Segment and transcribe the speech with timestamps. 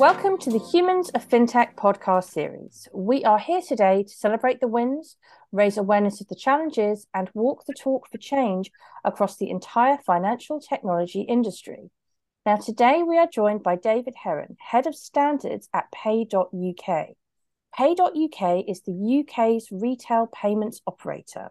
[0.00, 2.88] Welcome to the Humans of FinTech podcast series.
[2.90, 5.18] We are here today to celebrate the wins,
[5.52, 8.70] raise awareness of the challenges, and walk the talk for change
[9.04, 11.90] across the entire financial technology industry.
[12.46, 17.08] Now, today we are joined by David Heron, Head of Standards at Pay.UK.
[17.76, 21.50] Pay.UK is the UK's retail payments operator.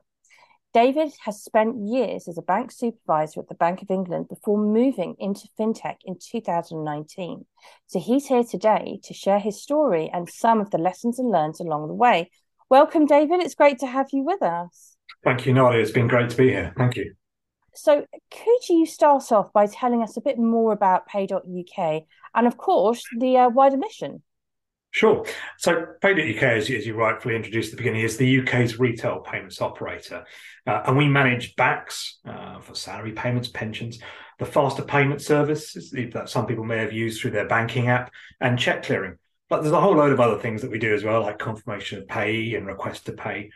[0.71, 5.15] David has spent years as a bank supervisor at the Bank of England before moving
[5.17, 7.45] into fintech in 2019.
[7.87, 11.59] So he's here today to share his story and some of the lessons and learns
[11.59, 12.29] along the way.
[12.69, 13.41] Welcome, David.
[13.41, 14.95] It's great to have you with us.
[15.23, 15.81] Thank you, Nadia.
[15.81, 16.71] It's been great to be here.
[16.77, 17.15] Thank you.
[17.73, 22.03] So, could you start off by telling us a bit more about Pay.UK
[22.35, 24.21] and, of course, the uh, wider mission?
[24.91, 25.23] Sure.
[25.57, 29.19] So Pay.UK, as you, as you rightfully introduced at the beginning, is the UK's retail
[29.19, 30.25] payments operator.
[30.65, 33.99] Uh, and we manage BACS uh, for salary payments, pensions,
[34.39, 38.57] the faster payment services that some people may have used through their banking app, and
[38.57, 39.17] check clearing.
[39.49, 41.99] But there's a whole load of other things that we do as well, like confirmation
[41.99, 43.51] of payee and request to pay.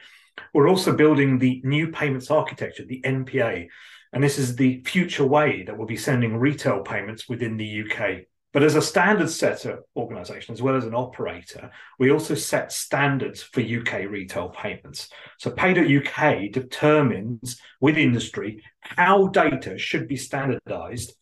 [0.53, 3.67] We're also building the new payments architecture, the NPA.
[4.11, 8.25] And this is the future way that we'll be sending retail payments within the UK.
[8.53, 13.41] But as a standard setter organization, as well as an operator, we also set standards
[13.41, 15.09] for UK retail payments.
[15.39, 21.13] So Pay.UK determines with industry how data should be standardized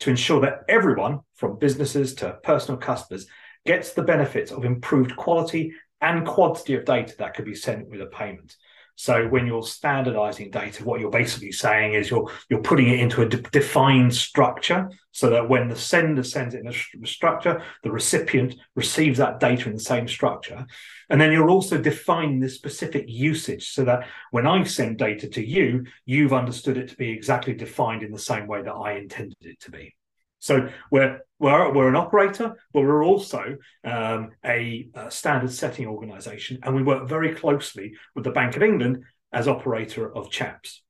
[0.00, 3.26] to ensure that everyone, from businesses to personal customers,
[3.64, 8.00] gets the benefits of improved quality and quantity of data that could be sent with
[8.00, 8.54] a payment.
[8.96, 13.22] So when you're standardizing data, what you're basically saying is you're you're putting it into
[13.22, 17.90] a de- defined structure so that when the sender sends it in a structure, the
[17.90, 20.66] recipient receives that data in the same structure.
[21.08, 25.46] And then you're also defining the specific usage so that when I send data to
[25.46, 29.36] you, you've understood it to be exactly defined in the same way that I intended
[29.42, 29.94] it to be.
[30.38, 36.58] So we're we're, we're an operator, but we're also um, a, a, standard setting organization,
[36.62, 40.82] and we work very closely with the Bank of England as operator of CHAPS.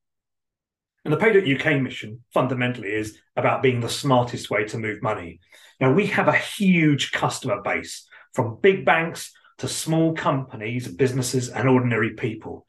[1.05, 5.41] And the Pay.UK mission fundamentally is about being the smartest way to move money.
[5.81, 11.69] Now, we have a huge customer base from big banks to small companies, businesses, and
[11.69, 12.67] ordinary people.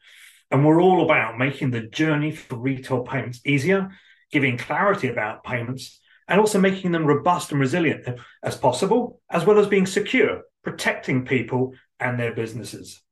[0.50, 3.90] And we're all about making the journey for retail payments easier,
[4.30, 8.06] giving clarity about payments, and also making them robust and resilient
[8.42, 13.02] as possible, as well as being secure, protecting people and their businesses.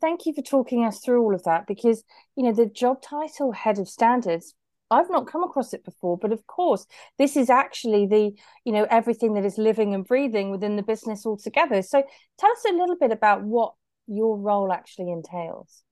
[0.00, 2.04] Thank you for talking us through all of that because,
[2.36, 4.54] you know, the job title head of standards,
[4.90, 6.86] I've not come across it before, but of course,
[7.18, 8.32] this is actually the,
[8.64, 11.82] you know, everything that is living and breathing within the business altogether.
[11.82, 12.04] So
[12.38, 13.74] tell us a little bit about what
[14.06, 15.82] your role actually entails.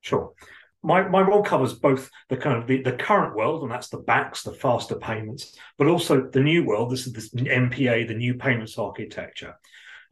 [0.00, 0.32] Sure
[0.86, 3.98] my, my role covers both the kind of the, the current world, and that's the
[3.98, 6.90] BACS, the faster payments, but also the new world.
[6.90, 9.56] This is this NPA, the new payments architecture.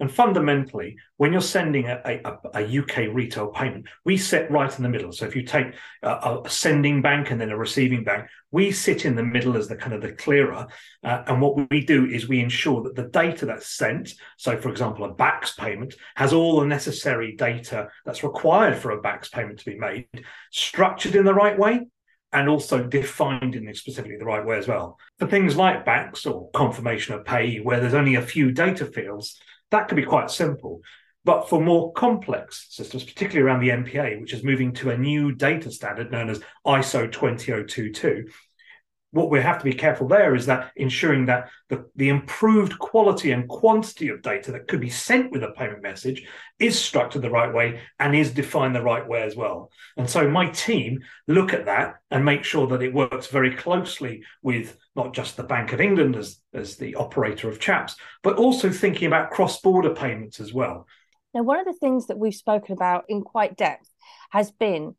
[0.00, 4.82] And fundamentally, when you're sending a, a, a, UK retail payment, we sit right in
[4.82, 5.12] the middle.
[5.12, 9.04] So if you take a, a, sending bank and then a receiving bank, we sit
[9.04, 10.66] in the middle as the kind of the clearer.
[11.02, 14.70] Uh, and what we do is we ensure that the data that's sent, so for
[14.70, 19.58] example, a BACS payment, has all the necessary data that's required for a BACS payment
[19.60, 20.06] to be made,
[20.50, 21.86] structured in the right way,
[22.34, 24.98] and also defined in specifically the right way as well.
[25.18, 29.40] For things like BACS or confirmation of payee, where there's only a few data fields,
[29.74, 30.80] that could be quite simple.
[31.24, 35.32] But for more complex systems, particularly around the NPA, which is moving to a new
[35.32, 38.26] data standard known as ISO 20022,
[39.10, 43.30] what we have to be careful there is that ensuring that the, the improved quality
[43.30, 46.26] and quantity of data that could be sent with a payment message
[46.58, 49.70] is structured the right way and is defined the right way as well.
[49.96, 54.24] And so my team look at that and make sure that it works very closely
[54.42, 58.70] with not just the Bank of England as, as the operator of CHAPS, but also
[58.70, 60.86] thinking about cross-border payments as well.
[61.34, 63.90] Now, one of the things that we've spoken about in quite depth
[64.30, 64.94] has been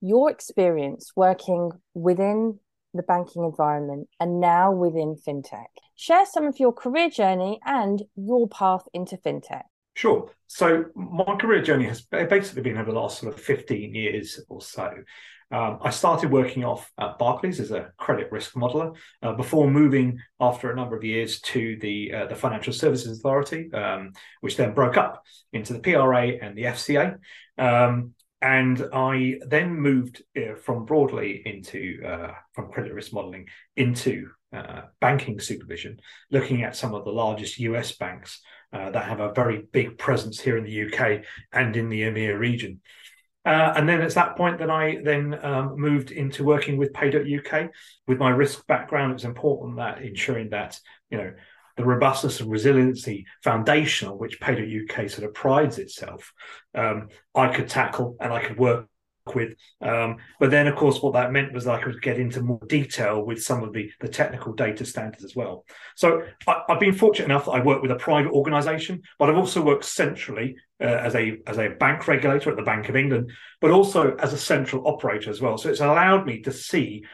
[0.00, 2.58] your experience working within
[2.94, 5.66] the banking environment and now within fintech.
[5.96, 9.62] Share some of your career journey and your path into fintech.
[9.94, 10.30] Sure.
[10.46, 14.60] So my career journey has basically been over the last sort of 15 years or
[14.60, 14.92] so.
[15.50, 20.18] Um, I started working off at Barclays as a credit risk modeler uh, before moving
[20.40, 24.74] after a number of years to the uh, the Financial Services Authority, um, which then
[24.74, 25.22] broke up
[25.52, 27.18] into the PRA and the FCA.
[27.56, 34.28] Um, and I then moved uh, from broadly into uh, from credit risk modeling into
[34.52, 35.98] uh, banking supervision,
[36.30, 38.40] looking at some of the largest US banks
[38.72, 41.22] uh, that have a very big presence here in the UK
[41.52, 42.80] and in the EMEA region.
[43.48, 47.70] Uh, and then it's that point that I then um, moved into working with Pay.UK.
[48.06, 50.78] With my risk background, it was important that ensuring that
[51.08, 51.32] you know
[51.78, 56.34] the robustness and resiliency foundation on which Pay.UK sort of prides itself,
[56.74, 58.86] um, I could tackle and I could work
[59.34, 59.54] with.
[59.80, 63.22] Um, but then, of course, what that meant was I could get into more detail
[63.24, 65.64] with some of the, the technical data standards as well.
[65.96, 69.36] So I, have been fortunate enough that I work with a private organisation, but I've
[69.36, 73.30] also worked centrally uh, as a as a bank regulator at the Bank of England,
[73.60, 75.58] but also as a central operator as well.
[75.58, 77.04] So it's allowed me to see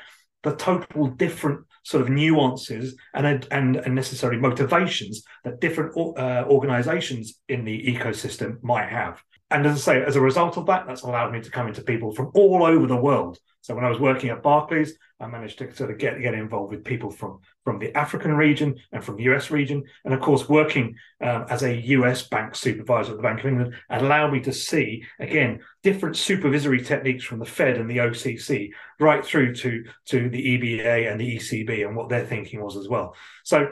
[0.42, 7.40] the total different sort of nuances and and, and necessary motivations that different uh, organizations
[7.48, 9.22] in the ecosystem might have
[9.54, 11.82] and as I say, as a result of that, that's allowed me to come into
[11.82, 13.38] people from all over the world.
[13.60, 16.72] So when I was working at Barclays, I managed to sort of get get involved
[16.72, 20.48] with people from from the African region and from the US region, and of course
[20.48, 24.52] working um, as a US bank supervisor at the Bank of England allowed me to
[24.52, 28.70] see again different supervisory techniques from the Fed and the OCC
[29.00, 32.88] right through to to the EBA and the ECB and what their thinking was as
[32.88, 33.14] well.
[33.44, 33.68] So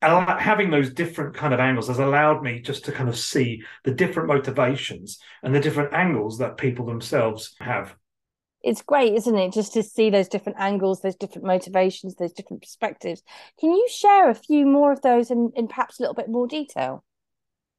[0.00, 3.92] having those different kind of angles has allowed me just to kind of see the
[3.92, 7.94] different motivations and the different angles that people themselves have.
[8.62, 12.62] It's great isn't it just to see those different angles those different motivations those different
[12.62, 13.22] perspectives.
[13.60, 16.46] Can you share a few more of those in, in perhaps a little bit more
[16.46, 17.04] detail?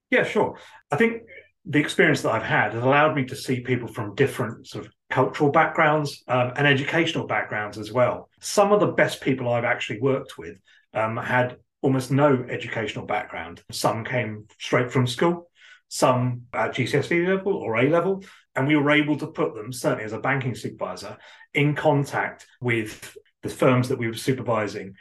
[0.09, 0.57] Yeah sure.
[0.91, 1.23] I think
[1.65, 4.91] the experience that i've had has allowed me to see people from different sort of
[5.09, 8.29] cultural backgrounds um, and educational backgrounds as well.
[8.39, 10.57] Some of the best people i've actually worked with
[10.93, 13.61] um, had almost no educational background.
[13.71, 15.49] Some came straight from school,
[15.87, 18.23] some at GCSE level or A level,
[18.55, 21.17] and we were able to put them, certainly as a banking supervisor,
[21.53, 24.95] in contact with the firms that we were supervising.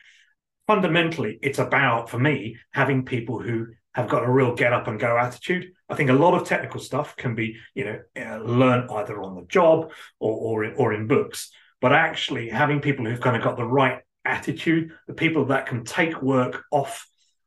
[0.67, 5.01] Fundamentally, it's about, for me, having people who have got a real get up and
[5.01, 5.73] go attitude.
[5.89, 9.35] I think a lot of technical stuff can be, you know, uh, learned either on
[9.35, 9.91] the job
[10.21, 11.51] or or or in books.
[11.81, 15.85] But actually, having people who've kind of got the right attitude, the people that can
[15.85, 17.07] take work off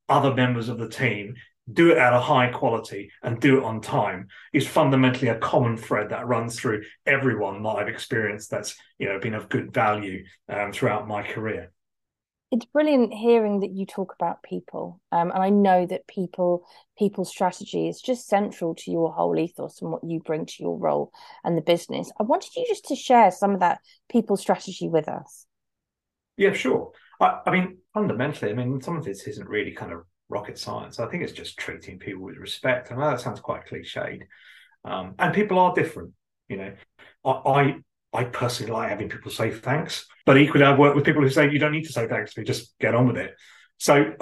[0.09, 1.35] other members of the team,
[1.71, 5.77] do it at a high quality and do it on time is fundamentally a common
[5.77, 10.25] thread that runs through everyone that I've experienced that's you know been of good value
[10.49, 11.71] um, throughout my career.
[12.51, 16.65] It's brilliant hearing that you talk about people, um, and I know that people
[16.97, 20.77] people strategy is just central to your whole ethos and what you bring to your
[20.77, 21.13] role
[21.45, 22.11] and the business.
[22.19, 23.79] I wanted you just to share some of that
[24.09, 25.45] people strategy with us.
[26.41, 26.91] Yeah, sure.
[27.19, 30.99] I, I mean, fundamentally, I mean, some of this isn't really kind of rocket science.
[30.99, 32.91] I think it's just treating people with respect.
[32.91, 34.23] I know that sounds quite cliched,
[34.83, 36.13] um, and people are different.
[36.49, 36.73] You know,
[37.23, 37.75] I, I,
[38.11, 41.47] I personally like having people say thanks, but equally, I've worked with people who say
[41.51, 43.35] you don't need to say thanks me, just get on with it.
[43.77, 44.15] So,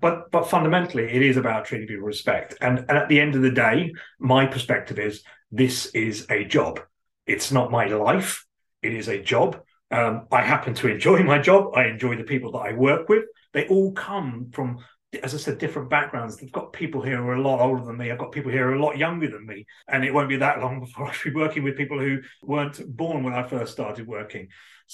[0.00, 2.54] but but fundamentally, it is about treating people with respect.
[2.60, 6.78] And and at the end of the day, my perspective is this is a job.
[7.26, 8.46] It's not my life.
[8.80, 9.60] It is a job.
[9.90, 11.76] Um, I happen to enjoy my job.
[11.76, 13.24] I enjoy the people that I work with.
[13.52, 14.78] They all come from,
[15.22, 16.36] as I said, different backgrounds.
[16.36, 18.10] They've got people here who are a lot older than me.
[18.10, 19.66] I've got people here who are a lot younger than me.
[19.86, 23.22] And it won't be that long before I'll be working with people who weren't born
[23.22, 24.48] when I first started working.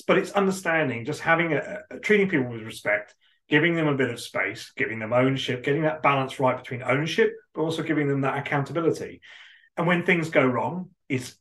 [0.06, 3.14] But it's understanding, just having a, a treating people with respect,
[3.48, 7.32] giving them a bit of space, giving them ownership, getting that balance right between ownership,
[7.54, 9.20] but also giving them that accountability.
[9.76, 11.36] And when things go wrong, it's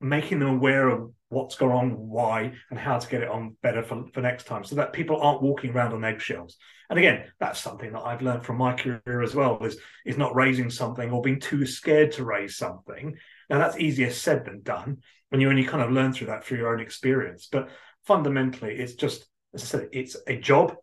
[0.00, 3.82] making them aware of what's gone on, why, and how to get it on better
[3.82, 6.56] for, for next time so that people aren't walking around on eggshells.
[6.90, 10.34] And again, that's something that I've learned from my career as well is, is not
[10.34, 13.16] raising something or being too scared to raise something.
[13.48, 16.58] Now that's easier said than done when you only kind of learn through that through
[16.58, 17.48] your own experience.
[17.50, 17.68] But
[18.04, 20.74] fundamentally, it's just, as I said, it's a job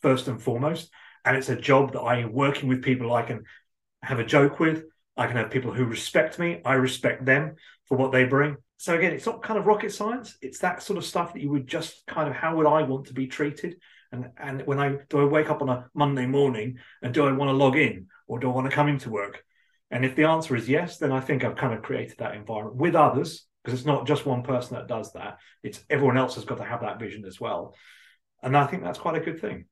[0.00, 0.90] first and foremost.
[1.26, 3.44] And it's a job that I am working with people I can
[4.02, 4.84] have a joke with.
[5.18, 6.62] I can have people who respect me.
[6.64, 7.56] I respect them
[7.88, 10.36] for what they bring so again, it's not kind of rocket science.
[10.42, 13.06] It's that sort of stuff that you would just kind of how would I want
[13.06, 13.76] to be treated?
[14.10, 17.30] And and when I do I wake up on a Monday morning and do I
[17.30, 19.44] want to log in or do I want to come into work?
[19.92, 22.74] And if the answer is yes, then I think I've kind of created that environment
[22.74, 25.38] with others because it's not just one person that does that.
[25.62, 27.76] It's everyone else has got to have that vision as well.
[28.42, 29.66] And I think that's quite a good thing.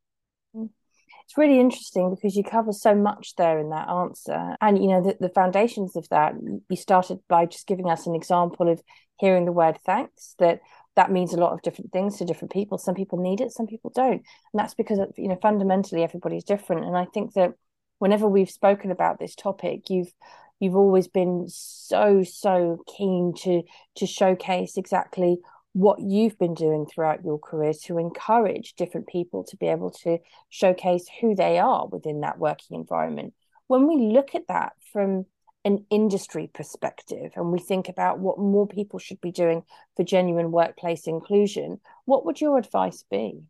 [1.31, 4.57] It's really interesting because you cover so much there in that answer.
[4.61, 6.35] And you know the, the foundations of that
[6.69, 8.83] you started by just giving us an example of
[9.17, 10.59] hearing the word thanks that
[10.97, 12.79] that means a lot of different things to different people.
[12.79, 14.15] Some people need it some people don't.
[14.15, 16.85] And that's because you know fundamentally everybody's different.
[16.85, 17.53] And i think that
[18.01, 20.13] whenever we've spoken about this topic you've
[20.59, 23.63] you've always been so so keen to
[23.95, 25.39] to showcase exactly
[25.73, 30.19] what you've been doing throughout your career to encourage different people to be able to
[30.49, 33.35] showcase who they are within that working environment.
[33.69, 35.27] When we look at that from
[35.65, 39.63] an industry perspective and we think about what more people should be doing
[39.97, 43.43] for genuine workplace inclusion, what would your advice be?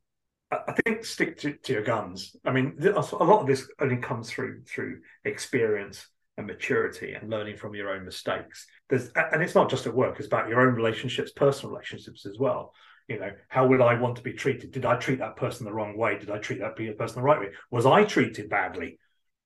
[0.51, 2.35] I think stick to, to your guns.
[2.45, 7.57] I mean, a lot of this only comes through through experience and maturity and learning
[7.57, 8.67] from your own mistakes.
[8.91, 12.39] There's, and it's not just at work; it's about your own relationships, personal relationships as
[12.39, 12.75] well.
[13.09, 14.73] You know, how would I want to be treated?
[14.73, 16.19] Did I treat that person the wrong way?
[16.19, 17.49] Did I treat that person the right way?
[17.71, 18.99] Was I treated badly?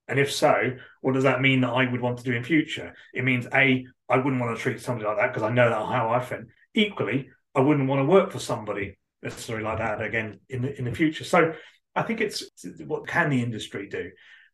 [0.09, 2.95] And if so, what does that mean that I would want to do in future?
[3.15, 5.87] It means a I wouldn't want to treat somebody like that because I know that
[5.87, 6.43] how I felt.
[6.75, 10.85] Equally, I wouldn't want to work for somebody necessarily like that again in the in
[10.85, 11.25] the future.
[11.25, 11.55] So
[11.95, 12.45] I think it's
[12.87, 14.11] what can the industry do?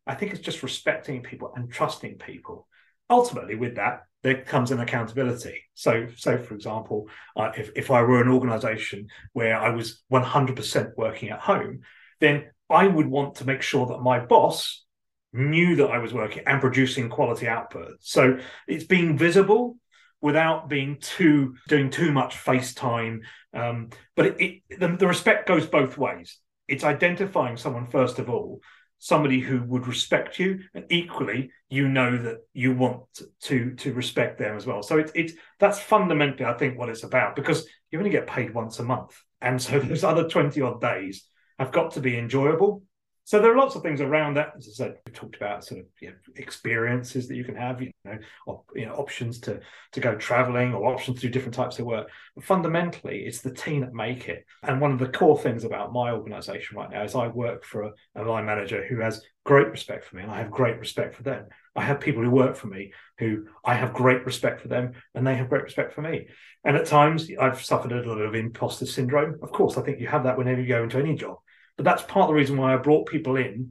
[0.06, 2.68] I think it's just respecting people and trusting people.
[3.10, 5.62] Ultimately, with that, there comes an accountability.
[5.74, 10.92] So, so for example, uh, if if I were an organisation where I was 100%
[10.96, 11.80] working at home,
[12.20, 14.84] then I would want to make sure that my boss
[15.32, 17.92] knew that I was working and producing quality output.
[18.00, 19.76] So it's being visible
[20.20, 23.20] without being too doing too much FaceTime.
[23.54, 26.38] Um, but it, it, the, the respect goes both ways.
[26.68, 28.60] It's identifying someone first of all,
[29.00, 33.02] somebody who would respect you, and equally, you know that you want
[33.40, 34.82] to to respect them as well.
[34.82, 38.54] So it's it's that's fundamentally, I think, what it's about because you only get paid
[38.54, 41.26] once a month, and so those other twenty odd days
[41.58, 42.82] have got to be enjoyable
[43.30, 44.54] so there are lots of things around that.
[44.56, 47.80] As I said, we talked about sort of you know, experiences that you can have,
[47.80, 48.18] you know,
[48.48, 49.60] op, you know, options to
[49.92, 52.08] to go traveling or options to do different types of work.
[52.34, 54.44] But fundamentally, it's the team that make it.
[54.64, 57.82] And one of the core things about my organisation right now is I work for
[57.82, 61.14] a, a line manager who has great respect for me, and I have great respect
[61.14, 61.46] for them.
[61.76, 65.24] I have people who work for me who I have great respect for them, and
[65.24, 66.26] they have great respect for me.
[66.64, 69.38] And at times, I've suffered a little bit of imposter syndrome.
[69.40, 71.36] Of course, I think you have that whenever you go into any job
[71.80, 73.70] but that's part of the reason why I brought people in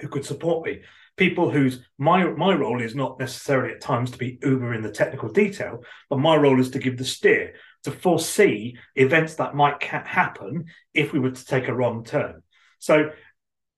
[0.00, 0.80] who could support me.
[1.16, 4.90] People whose my my role is not necessarily at times to be uber in the
[4.90, 9.80] technical detail, but my role is to give the steer, to foresee events that might
[9.80, 12.42] happen if we were to take a wrong turn.
[12.80, 13.10] So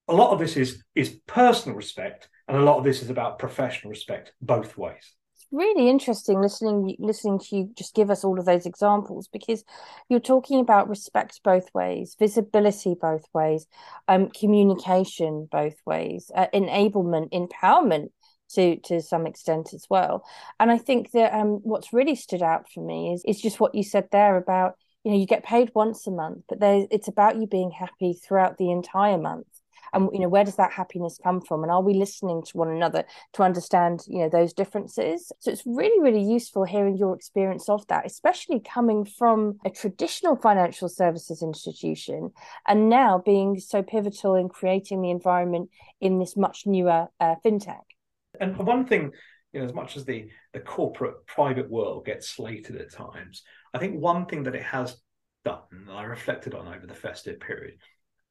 [0.09, 3.39] a lot of this is is personal respect, and a lot of this is about
[3.39, 5.13] professional respect, both ways
[5.50, 9.64] really interesting listening listening to you just give us all of those examples because
[10.09, 13.67] you're talking about respect both ways visibility both ways
[14.09, 18.09] um, communication both ways uh, enablement empowerment
[18.50, 20.25] to to some extent as well.
[20.59, 23.75] And i think that um, what's really stood out for me is is just what
[23.75, 24.75] you said there about
[25.05, 28.59] you know you get paid once a month but it's about you being happy throughout
[28.59, 29.47] the entire month
[29.92, 31.62] and you know where does that happiness come from?
[31.62, 33.04] And are we listening to one another
[33.35, 35.33] to understand you know those differences?
[35.40, 40.37] So it's really really useful hearing your experience of that especially coming from a traditional
[40.37, 42.30] financial services institution
[42.66, 47.83] and now being so pivotal in creating the environment in this much newer uh, fintech.
[48.40, 49.12] And one thing
[49.52, 53.42] you know, as much as the the corporate private world gets slated at times,
[53.73, 54.97] I think one thing that it has
[55.45, 57.75] done, and I reflected on over the festive period,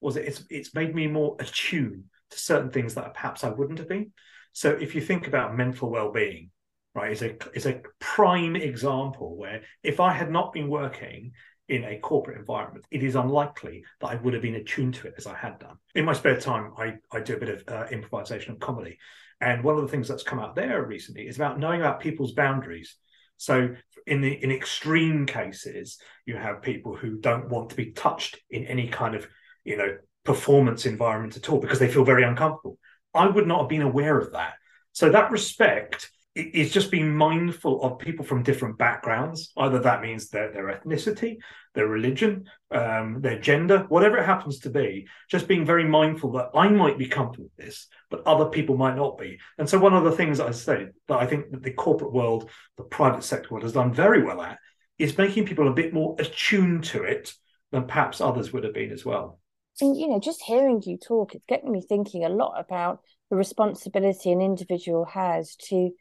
[0.02, 3.80] was it it's it's made me more attuned to certain things that perhaps I wouldn't
[3.80, 4.12] have been.
[4.54, 6.52] So if you think about mental well-being,
[6.96, 11.34] right, is a is a prime example where if I had not been working
[11.70, 15.16] in a corporate environment, it is unlikely that I would have been attuned to it
[15.18, 15.76] as I had done.
[15.96, 18.98] In my spare time, I, I do a bit of uh, improvisation and comedy.
[19.42, 22.32] And one of the things that's come out there recently is about knowing about people's
[22.34, 22.96] boundaries.
[23.36, 23.76] So
[24.08, 28.66] in the in extreme cases, you have people who don't want to be touched in
[28.66, 29.28] any kind of
[29.68, 32.80] you know, performance environment at all because they feel very uncomfortable.
[33.14, 34.54] I would not have been aware of that.
[34.94, 39.52] So that respect is just being mindful of people from different backgrounds.
[39.58, 41.38] Either that means their, their ethnicity,
[41.74, 46.52] their religion, um, their gender, whatever it happens to be, just being very mindful that
[46.54, 49.40] I might be comfortable with this, but other people might not be.
[49.58, 52.50] And so one of the things I say that I think that the corporate world,
[52.78, 54.60] the private sector world has done very well at
[55.00, 57.34] is making people a bit more attuned to it
[57.72, 59.40] than perhaps others would have been as well
[59.82, 63.36] and you know just hearing you talk it's getting me thinking a lot about the
[63.36, 65.92] responsibility an individual has to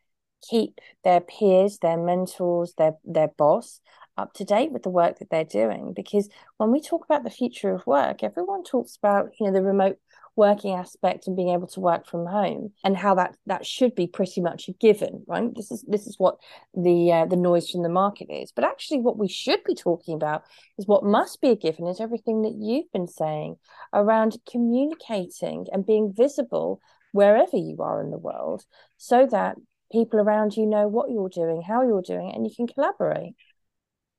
[0.49, 3.81] keep their peers their mentors their their boss
[4.17, 5.93] up to date with the work that they're doing.
[5.95, 9.63] Because when we talk about the future of work everyone talks about you know the
[9.63, 9.99] remote
[10.37, 14.07] working aspect and being able to work from home and how that that should be
[14.07, 15.55] pretty much a given right?
[15.55, 16.39] This is this is what
[16.75, 18.53] the uh, the noise from the market is.
[18.53, 20.45] But actually what we should be talking about
[20.79, 23.57] is what must be a given is everything that you've been saying
[23.93, 26.81] around communicating and being visible
[27.13, 28.65] wherever you are in the world
[28.99, 29.57] so that
[29.91, 33.35] people around you know what you're doing how you're doing and you can collaborate.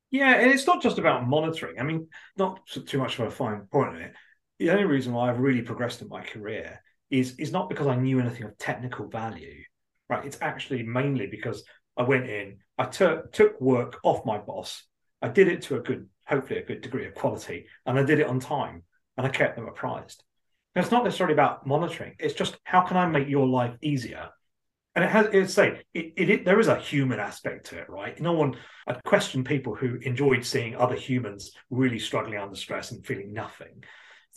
[0.09, 1.81] Yeah, and it's not just about monitoring.
[1.81, 2.07] I mean,
[2.37, 4.13] not too much of a fine point on it
[4.59, 7.95] the only reason why I've really progressed in my career is is not because I
[7.95, 9.63] knew anything of technical value,
[10.09, 10.25] right?
[10.25, 11.63] It's actually mainly because
[11.95, 14.83] I went in, I took took work off my boss,
[15.21, 18.19] I did it to a good, hopefully a good degree of quality, and I did
[18.19, 18.83] it on time.
[19.17, 20.23] and I kept them apprised.
[20.75, 22.15] And it's not necessarily about monitoring.
[22.19, 24.29] It's just how can I make your life easier?
[24.95, 28.19] And it has it's say it, it, there is a human aspect to it, right?
[28.19, 33.05] No one I question people who enjoyed seeing other humans really struggling under stress and
[33.05, 33.83] feeling nothing.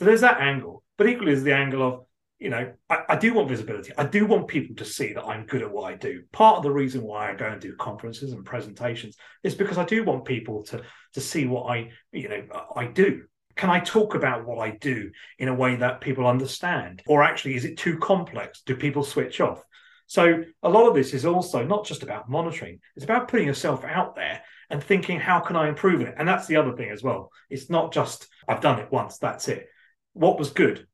[0.00, 2.00] So there's that angle, but equally there's the angle of
[2.38, 3.92] you know, I, I, do want visibility.
[3.99, 6.23] I do want people to see that I'm good at what I do.
[6.33, 9.85] Part of the reason why I go and do conferences and presentations is because I
[9.85, 12.42] do want people to to see what I, you know,
[12.75, 13.25] I do.
[13.57, 17.02] Can I talk about what I do in a way that people understand?
[17.07, 18.62] Or actually, is it too complex?
[18.64, 19.62] Do people switch off?
[20.07, 23.85] So a lot of this is also not just about monitoring, it's about putting yourself
[23.85, 24.40] out there
[24.71, 26.14] and thinking, how can I improve it?
[26.16, 27.30] And that's the other thing as well.
[27.50, 29.69] It's not just, I've done it once, that's it.
[30.12, 30.87] What was good?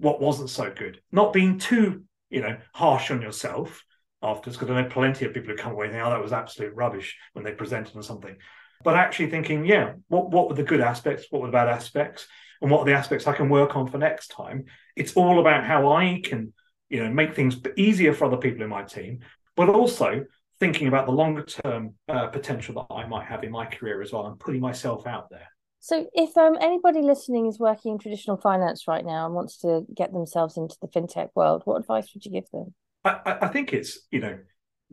[0.00, 1.00] what wasn't so good.
[1.12, 3.84] Not being too, you know, harsh on yourself
[4.22, 6.74] afterwards, because I know plenty of people who come away thinking, oh, that was absolute
[6.74, 8.36] rubbish when they presented on something.
[8.82, 11.26] But actually thinking, yeah, what, what were the good aspects?
[11.30, 12.26] What were the bad aspects?
[12.62, 14.66] And what are the aspects I can work on for next time?
[14.96, 16.52] It's all about how I can,
[16.88, 19.20] you know, make things easier for other people in my team,
[19.56, 20.24] but also
[20.58, 24.12] thinking about the longer term uh, potential that I might have in my career as
[24.12, 25.48] well and putting myself out there.
[25.80, 29.86] So, if um, anybody listening is working in traditional finance right now and wants to
[29.94, 32.74] get themselves into the fintech world, what advice would you give them?
[33.04, 34.38] I, I think it's you know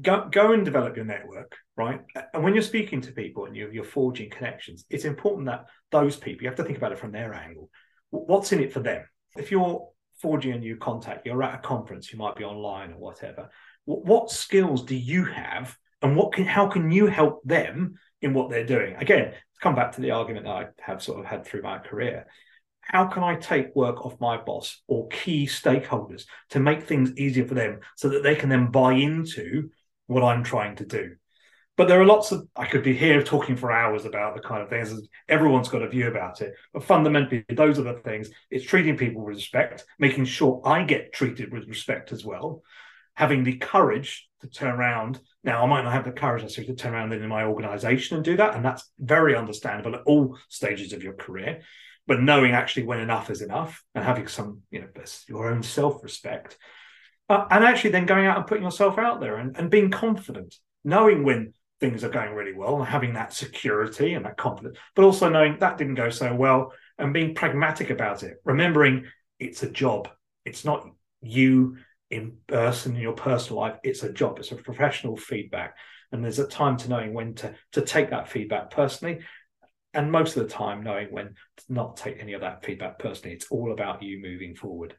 [0.02, 2.02] go go and develop your network, right?
[2.34, 6.16] And when you're speaking to people and you're, you're forging connections, it's important that those
[6.16, 7.70] people you have to think about it from their angle.
[8.10, 9.04] What's in it for them?
[9.36, 9.90] If you're
[10.22, 13.50] forging a new contact, you're at a conference, you might be online or whatever.
[13.86, 18.34] What, what skills do you have, and what can how can you help them in
[18.34, 18.96] what they're doing?
[18.96, 22.28] Again, come back to the argument that I have sort of had through my career.
[22.82, 27.46] How can I take work off my boss or key stakeholders to make things easier
[27.46, 29.70] for them so that they can then buy into
[30.06, 31.16] what I'm trying to do?
[31.76, 34.64] But there are lots of, I could be here talking for hours about the kind
[34.64, 35.00] of things.
[35.30, 36.56] Everyone's got a view about it.
[36.74, 38.30] But fundamentally, those are the things.
[38.50, 42.64] It's treating people with respect, making sure I get treated with respect as well,
[43.18, 46.82] having the courage to turn around now, I might not have the courage necessarily to
[46.84, 48.54] turn around in my organization and do that.
[48.54, 51.62] And that's very understandable at all stages of your career.
[52.06, 54.88] But knowing actually when enough is enough and having some, you know,
[55.28, 56.58] your own self respect.
[57.28, 60.54] Uh, and actually then going out and putting yourself out there and, and being confident,
[60.84, 65.06] knowing when things are going really well and having that security and that confidence, but
[65.06, 69.06] also knowing that didn't go so well and being pragmatic about it, remembering
[69.40, 70.08] it's a job.
[70.46, 70.88] It's not
[71.22, 71.78] you
[72.10, 75.76] in person in your personal life it's a job it's a professional feedback.
[76.12, 79.20] And there's a time to knowing when to to take that feedback personally
[79.94, 83.36] and most of the time knowing when to not take any of that feedback personally.
[83.36, 84.96] It's all about you moving forward.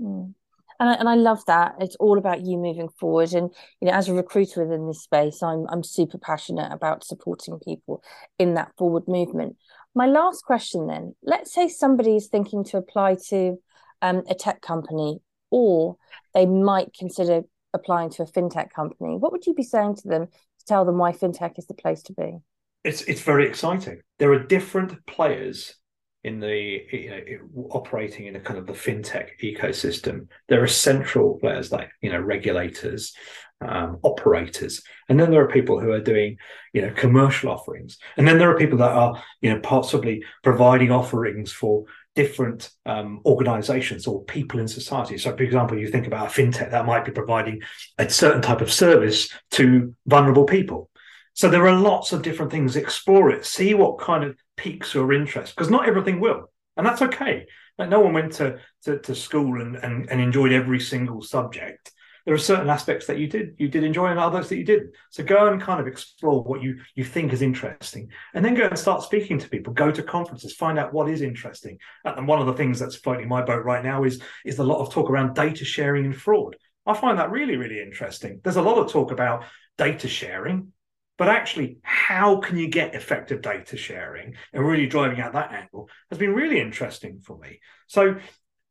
[0.00, 0.34] Mm.
[0.78, 1.74] and I, and I love that.
[1.80, 3.32] It's all about you moving forward.
[3.32, 7.58] And you know as a recruiter within this space I'm I'm super passionate about supporting
[7.58, 8.04] people
[8.38, 9.56] in that forward movement.
[9.94, 11.16] My last question then.
[11.24, 13.56] Let's say somebody is thinking to apply to
[14.00, 15.96] um, a tech company or
[16.34, 20.26] they might consider applying to a fintech company, what would you be saying to them
[20.26, 22.38] to tell them why fintech is the place to be?
[22.84, 24.00] It's it's very exciting.
[24.18, 25.74] There are different players
[26.22, 30.28] in the you know operating in a kind of the fintech ecosystem.
[30.48, 33.14] There are central players like you know regulators,
[33.60, 36.36] um, operators, and then there are people who are doing
[36.72, 40.90] you know commercial offerings, and then there are people that are you know possibly providing
[40.90, 41.84] offerings for
[42.14, 45.16] different um, organizations or people in society.
[45.18, 47.62] So, for example, you think about a fintech that might be providing
[47.98, 50.90] a certain type of service to vulnerable people.
[51.34, 52.76] So, there are lots of different things.
[52.76, 56.50] Explore it, see what kind of piques your interest, because not everything will.
[56.76, 57.46] And that's okay.
[57.78, 61.92] Like no one went to, to, to school and, and, and enjoyed every single subject
[62.24, 64.94] there are certain aspects that you did you did enjoy and others that you didn't.
[65.10, 68.66] So go and kind of explore what you you think is interesting and then go
[68.66, 69.72] and start speaking to people.
[69.72, 71.78] Go to conferences find out what is interesting.
[72.04, 74.64] Uh, and one of the things that's floating my boat right now is is a
[74.64, 76.56] lot of talk around data sharing and fraud.
[76.86, 78.40] I find that really really interesting.
[78.42, 79.44] There's a lot of talk about
[79.76, 80.72] data sharing
[81.20, 85.86] but actually how can you get effective data sharing and really driving out that angle
[86.08, 87.60] has been really interesting for me.
[87.88, 88.16] So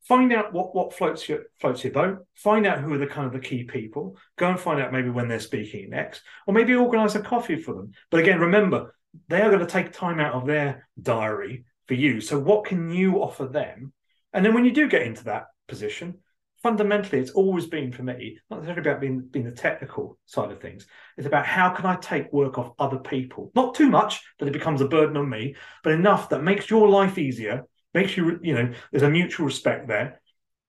[0.09, 2.25] find out what what floats your floats your boat.
[2.33, 4.17] Find out who are the kind of the key people.
[4.37, 7.75] Go and find out maybe when they're speaking next or maybe organize a coffee for
[7.75, 7.91] them.
[8.09, 8.95] But again remember
[9.27, 12.19] they are going to take time out of their diary for you.
[12.21, 13.93] So what can you offer them?
[14.33, 16.17] And then when you do get into that position
[16.61, 20.59] fundamentally it's always been for me not necessarily about being, being the technical side of
[20.59, 20.87] things.
[21.17, 23.51] It's about how can i take work off other people?
[23.55, 26.89] Not too much that it becomes a burden on me but enough that makes your
[26.89, 30.21] life easier makes you, you know, there's a mutual respect there.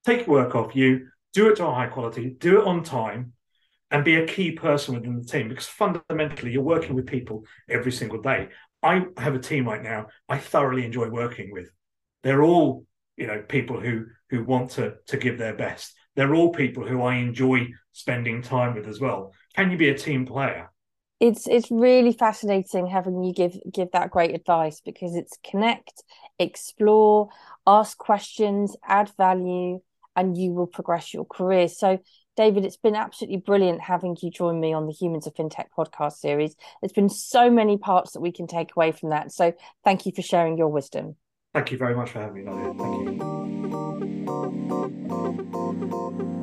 [0.05, 3.33] Take work off you, do it to a high quality, do it on time,
[3.91, 7.93] and be a key person within the team because fundamentally you're working with people every
[7.93, 8.49] single day.
[8.83, 11.71] I have a team right now I thoroughly enjoy working with.
[12.23, 15.95] They're all you know people who who want to to give their best.
[16.17, 19.33] They're all people who I enjoy spending time with as well.
[19.55, 20.71] Can you be a team player?
[21.21, 26.03] It's it's really fascinating having you give give that great advice because it's connect,
[26.39, 27.29] explore,
[27.67, 29.81] ask questions, add value,
[30.17, 31.69] and you will progress your career.
[31.69, 31.99] So
[32.37, 36.15] David, it's been absolutely brilliant having you join me on the Humans of FinTech podcast
[36.15, 36.57] series.
[36.81, 39.31] There's been so many parts that we can take away from that.
[39.31, 39.53] So
[39.85, 41.17] thank you for sharing your wisdom.
[41.53, 42.73] Thank you very much for having me, Nadia.
[42.75, 43.21] Thank
[46.23, 46.37] you.